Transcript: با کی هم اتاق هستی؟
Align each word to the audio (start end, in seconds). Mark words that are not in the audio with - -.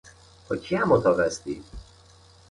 با 0.49 0.55
کی 0.55 0.75
هم 0.75 0.91
اتاق 0.91 1.19
هستی؟ 1.19 1.63